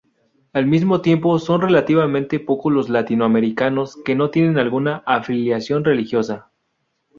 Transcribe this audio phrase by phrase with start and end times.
[0.53, 6.49] Al mismo tiempo, son relativamente pocos los latinoamericanos que no tienen alguna afiliación religiosa.